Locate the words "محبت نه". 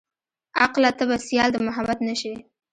1.67-2.15